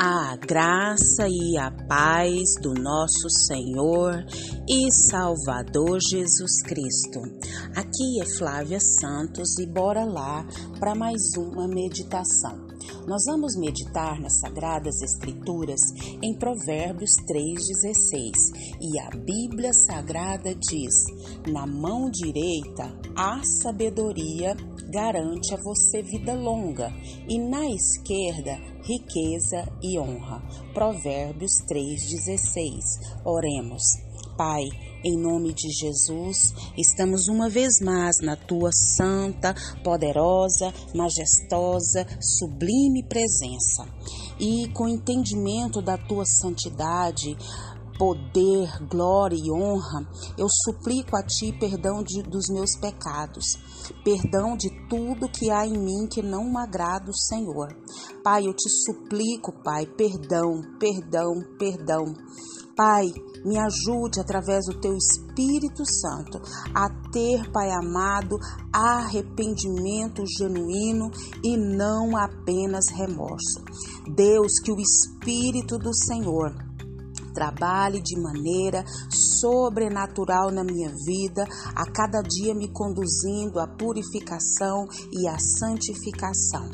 [0.00, 4.24] A graça e a paz do nosso Senhor
[4.68, 7.20] e Salvador Jesus Cristo.
[7.74, 10.46] Aqui é Flávia Santos e bora lá
[10.78, 12.68] para mais uma meditação.
[13.08, 15.80] Nós vamos meditar nas Sagradas Escrituras
[16.22, 20.94] em Provérbios 3,16 e a Bíblia Sagrada diz:
[21.50, 24.54] Na mão direita a sabedoria
[24.90, 26.88] garante a você vida longa
[27.28, 30.42] e na esquerda riqueza e honra.
[30.72, 33.22] Provérbios 3,16.
[33.22, 33.82] Oremos.
[34.34, 34.64] Pai,
[35.04, 43.84] em nome de Jesus, estamos uma vez mais na tua santa, poderosa, majestosa, sublime presença.
[44.40, 47.36] E com entendimento da tua santidade,
[47.98, 53.58] poder, glória e honra, eu suplico a Ti perdão de, dos meus pecados,
[54.04, 57.76] perdão de tudo que há em mim que não agrada o Senhor.
[58.22, 62.04] Pai, eu te suplico, Pai, perdão, perdão, perdão.
[62.76, 63.06] Pai,
[63.44, 66.40] me ajude através do teu Espírito Santo
[66.72, 68.38] a ter, Pai amado,
[68.72, 71.10] arrependimento genuíno
[71.42, 73.64] e não apenas remorso.
[74.14, 76.67] Deus, que o Espírito do Senhor
[77.38, 85.28] trabalhe de maneira sobrenatural na minha vida, a cada dia me conduzindo à purificação e
[85.28, 86.68] à santificação.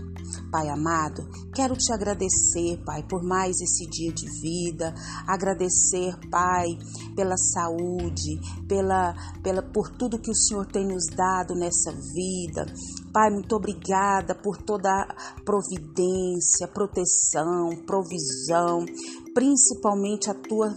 [0.50, 4.94] Pai amado, quero te agradecer, Pai, por mais esse dia de vida,
[5.26, 6.78] agradecer, Pai,
[7.14, 12.66] pela saúde, pela, pela por tudo que o Senhor tem nos dado nessa vida.
[13.12, 18.86] Pai, muito obrigada por toda a providência, proteção, provisão,
[19.34, 20.74] principalmente a tua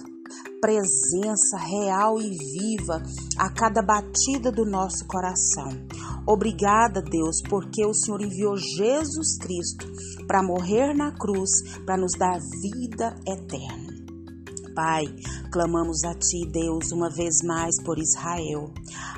[0.59, 3.01] presença real e viva
[3.37, 5.69] a cada batida do nosso coração.
[6.27, 9.87] Obrigada, Deus, porque o Senhor enviou Jesus Cristo
[10.27, 11.49] para morrer na cruz,
[11.85, 13.86] para nos dar vida eterna.
[14.77, 15.05] Pai,
[15.51, 18.71] clamamos a Ti, Deus, uma vez mais por Israel.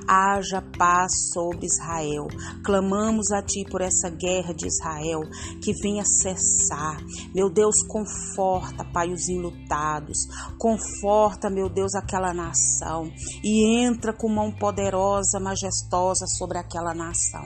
[0.07, 2.27] Haja paz sobre Israel.
[2.63, 5.19] Clamamos a Ti por essa guerra de Israel
[5.61, 7.03] que venha cessar.
[7.35, 10.19] Meu Deus, conforta, Pai, os enlutados.
[10.57, 13.11] Conforta, meu Deus, aquela nação
[13.43, 17.43] e entra com mão poderosa, majestosa sobre aquela nação.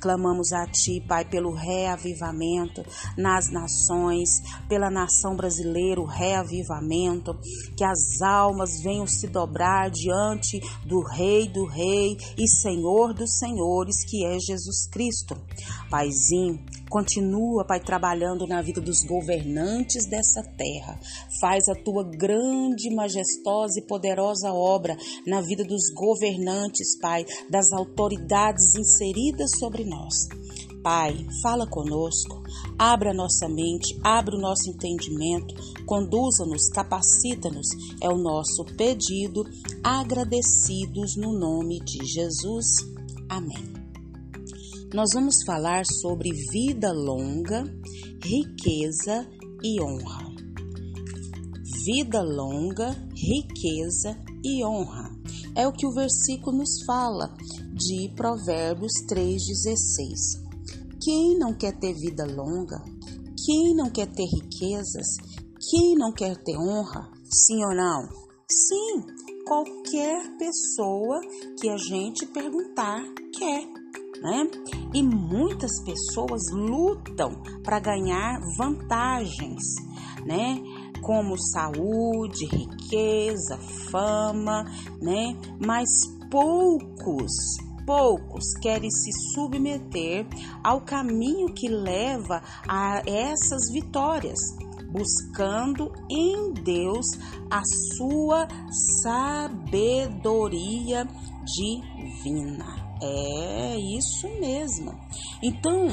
[0.00, 2.82] Clamamos a Ti, Pai, pelo reavivamento
[3.16, 4.28] nas nações,
[4.68, 7.38] pela nação brasileira, o reavivamento
[7.76, 14.04] que as almas venham se dobrar diante do Rei do Rei e Senhor dos Senhores,
[14.04, 15.36] que é Jesus Cristo.
[15.90, 16.58] Paizinho,
[16.88, 20.98] continua, Pai, trabalhando na vida dos governantes dessa terra.
[21.40, 24.96] Faz a tua grande, majestosa e poderosa obra
[25.26, 30.14] na vida dos governantes, Pai, das autoridades inseridas sobre nós.
[30.82, 32.42] Pai, fala conosco,
[32.76, 35.54] abra nossa mente, abre o nosso entendimento,
[35.86, 37.68] conduza-nos, capacita-nos,
[38.00, 39.44] é o nosso pedido,
[39.84, 42.66] agradecidos no nome de Jesus.
[43.28, 43.72] Amém.
[44.92, 47.62] Nós vamos falar sobre vida longa,
[48.20, 49.24] riqueza
[49.62, 50.32] e honra.
[51.84, 55.10] Vida longa, riqueza e honra.
[55.54, 57.32] É o que o versículo nos fala
[57.72, 60.41] de Provérbios 3,16.
[61.02, 62.80] Quem não quer ter vida longa?
[63.44, 65.16] Quem não quer ter riquezas?
[65.68, 67.10] Quem não quer ter honra?
[67.24, 68.08] Sim ou não?
[68.48, 69.02] Sim,
[69.44, 71.20] qualquer pessoa
[71.60, 73.02] que a gente perguntar
[73.36, 73.66] quer.
[74.22, 74.48] Né?
[74.94, 77.32] E muitas pessoas lutam
[77.64, 79.64] para ganhar vantagens,
[80.24, 80.62] né?
[81.02, 83.58] Como saúde, riqueza,
[83.90, 84.64] fama,
[85.00, 85.36] né?
[85.58, 85.88] Mas
[86.30, 87.32] poucos
[87.86, 90.26] Poucos querem se submeter
[90.62, 94.38] ao caminho que leva a essas vitórias,
[94.90, 97.06] buscando em Deus
[97.50, 97.62] a
[97.96, 98.46] sua
[99.02, 101.06] sabedoria
[101.44, 102.82] divina.
[103.02, 104.94] É isso mesmo.
[105.42, 105.88] Então,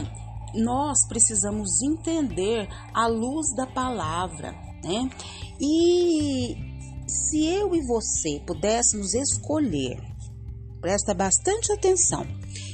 [0.53, 4.51] nós precisamos entender a luz da palavra,
[4.83, 5.09] né?
[5.59, 6.55] E
[7.07, 10.08] se eu e você pudéssemos escolher
[10.81, 12.25] Presta bastante atenção.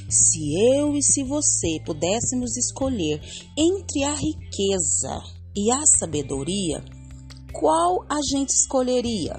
[0.08, 0.38] Se
[0.76, 3.20] eu e se você pudéssemos escolher
[3.58, 5.20] entre a riqueza
[5.56, 6.84] e a sabedoria,
[7.52, 9.34] qual a gente escolheria?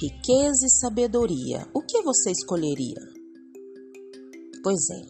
[0.00, 1.66] Riqueza e sabedoria.
[1.74, 3.00] O que você escolheria?
[4.62, 5.02] Pois é,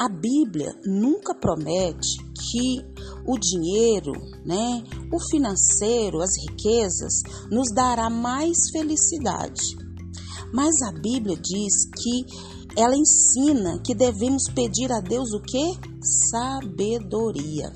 [0.00, 2.16] a Bíblia nunca promete
[2.50, 2.84] que
[3.26, 4.12] o dinheiro,
[4.44, 4.82] né,
[5.12, 9.85] o financeiro, as riquezas nos dará mais felicidade.
[10.56, 12.24] Mas a Bíblia diz que
[12.80, 15.78] ela ensina que devemos pedir a Deus o que?
[16.30, 17.70] Sabedoria.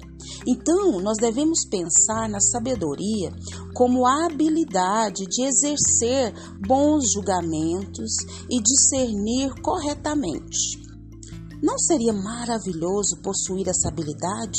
[0.48, 3.30] Então, nós devemos pensar na sabedoria
[3.74, 6.32] como a habilidade de exercer
[6.66, 8.16] bons julgamentos
[8.48, 10.80] e discernir corretamente.
[11.62, 14.58] Não seria maravilhoso possuir essa habilidade?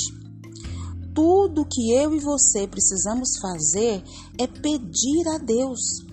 [1.15, 4.03] Tudo que eu e você precisamos fazer
[4.37, 6.10] é pedir a Deus.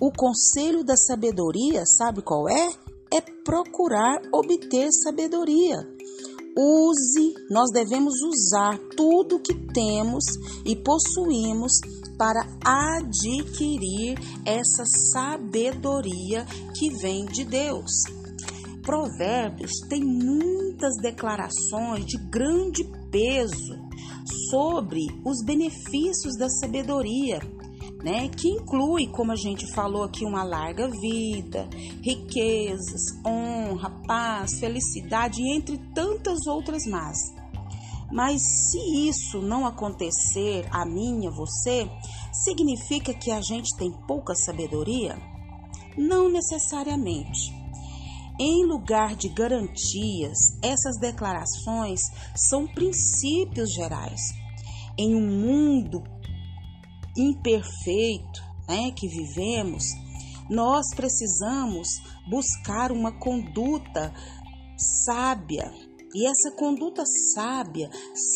[0.00, 2.72] O conselho da sabedoria, sabe qual é?
[3.12, 5.76] É procurar obter sabedoria.
[6.56, 10.24] Use, nós devemos usar tudo que temos
[10.64, 11.72] e possuímos
[12.16, 16.46] para adquirir essa sabedoria
[16.78, 17.92] que vem de Deus.
[18.82, 23.78] Provérbios tem muitas declarações de grande peso
[24.50, 27.38] sobre os benefícios da sabedoria,
[28.02, 28.28] né?
[28.28, 31.68] Que inclui, como a gente falou aqui, uma larga vida,
[32.02, 37.16] riquezas, honra, paz, felicidade, entre tantas outras más.
[38.12, 41.88] Mas se isso não acontecer a mim, a você,
[42.32, 45.16] significa que a gente tem pouca sabedoria?
[45.96, 47.54] Não necessariamente.
[48.38, 52.00] Em lugar de garantias, essas declarações
[52.34, 54.20] são princípios gerais.
[54.98, 56.02] Em um mundo
[57.20, 59.84] imperfeito né, que vivemos,
[60.48, 61.88] nós precisamos
[62.28, 64.12] buscar uma conduta
[65.04, 65.70] sábia.
[66.12, 67.88] E essa conduta sábia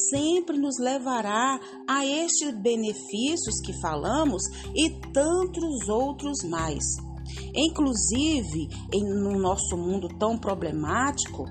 [0.09, 1.59] sempre nos levará
[1.89, 4.45] a estes benefícios que falamos
[4.75, 6.85] e tantos outros mais.
[7.53, 11.45] Inclusive, em, no nosso mundo tão problemático,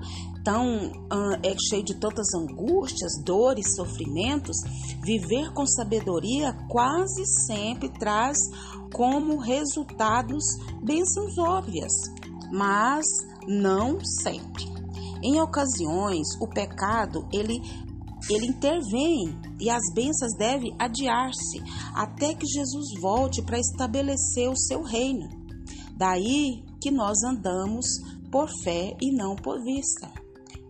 [0.44, 4.56] tão uh, é cheio de tantas angústias, dores, sofrimentos,
[5.02, 8.36] viver com sabedoria quase sempre traz
[8.92, 10.44] como resultados
[10.82, 11.92] bênçãos óbvias,
[12.52, 13.06] mas
[13.48, 14.72] não sempre.
[15.22, 17.60] Em ocasiões, o pecado ele
[18.30, 21.62] ele intervém e as bênçãos devem adiar-se
[21.94, 25.28] até que Jesus volte para estabelecer o seu reino.
[25.94, 27.86] Daí que nós andamos
[28.32, 30.23] por fé e não por vista.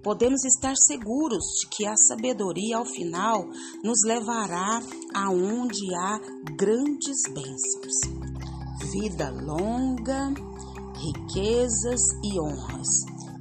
[0.05, 3.49] Podemos estar seguros de que a sabedoria ao final
[3.83, 4.83] nos levará
[5.15, 6.21] aonde há
[6.59, 7.95] grandes bênçãos.
[8.93, 10.29] Vida longa,
[10.95, 12.87] riquezas e honras.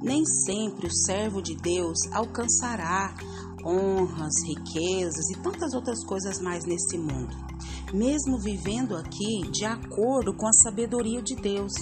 [0.02, 3.14] Nem sempre o servo de Deus alcançará
[3.62, 7.53] honras, riquezas e tantas outras coisas mais nesse mundo
[7.94, 11.72] mesmo vivendo aqui de acordo com a sabedoria de Deus,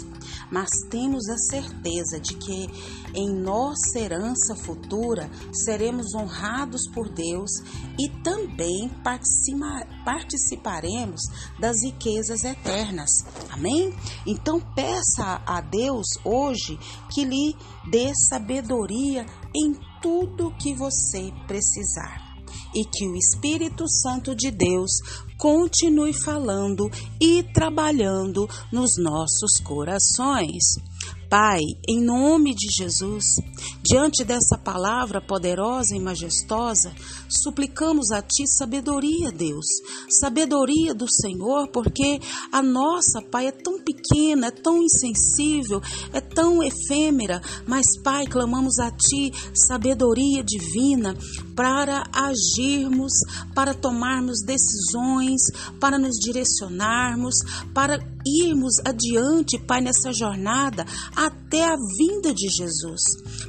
[0.51, 2.69] mas temos a certeza de que
[3.15, 7.51] em nossa herança futura seremos honrados por Deus
[7.99, 8.91] e também
[10.05, 11.23] participaremos
[11.59, 13.11] das riquezas eternas.
[13.51, 13.95] Amém?
[14.27, 16.79] Então peça a Deus hoje
[17.11, 17.57] que lhe
[17.91, 19.25] dê sabedoria
[19.55, 19.73] em
[20.03, 22.22] tudo que você precisar
[22.75, 24.91] e que o Espírito Santo de Deus
[25.39, 26.91] continue falando
[27.21, 30.63] e trabalhando nos nossos corações.
[31.33, 33.37] Pai, em nome de Jesus,
[33.83, 36.93] diante dessa palavra poderosa e majestosa,
[37.27, 39.65] suplicamos a Ti sabedoria, Deus,
[40.21, 42.21] sabedoria do Senhor, porque
[42.53, 45.81] a nossa, Pai, é tão pequena, é tão insensível,
[46.13, 51.17] é tão efêmera, mas, Pai, clamamos a Ti sabedoria divina
[51.57, 53.13] para agirmos,
[53.55, 55.41] para tomarmos decisões,
[55.81, 57.37] para nos direcionarmos,
[57.73, 63.03] para irmos adiante, Pai, nessa jornada até a vinda de Jesus.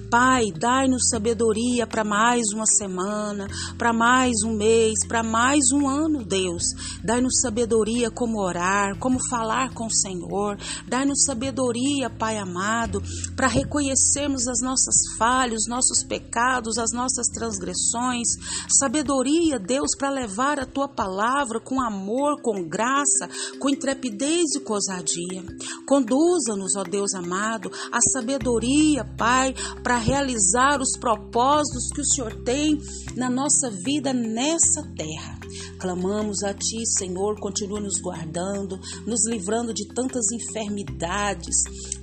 [0.09, 6.23] Pai, dai-nos sabedoria para mais uma semana, para mais um mês, para mais um ano,
[6.25, 6.63] Deus.
[7.03, 10.57] Dai-nos sabedoria como orar, como falar com o Senhor.
[10.87, 13.01] Dai-nos sabedoria, Pai amado,
[13.35, 18.27] para reconhecermos as nossas falhas, os nossos pecados, as nossas transgressões.
[18.67, 23.29] Sabedoria, Deus, para levar a tua palavra com amor, com graça,
[23.59, 25.43] com intrepidez e ousadia.
[25.85, 32.75] Conduza-nos, ó Deus amado, a sabedoria, Pai, para realizar os propósitos que o Senhor tem
[33.15, 35.37] na nossa vida nessa terra.
[35.79, 41.55] Clamamos a Ti, Senhor, continua nos guardando, nos livrando de tantas enfermidades,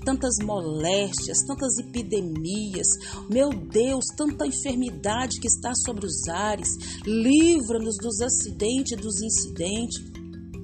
[0.05, 2.87] tantas moléstias, tantas epidemias.
[3.29, 6.69] Meu Deus, tanta enfermidade que está sobre os ares.
[7.05, 10.10] Livra-nos dos acidentes e dos incidentes.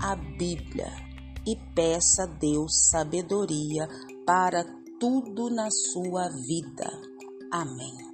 [0.00, 0.90] a Bíblia
[1.46, 3.88] e peça a Deus sabedoria
[4.26, 4.64] para
[4.98, 6.90] tudo na sua vida.
[7.52, 8.13] Amém.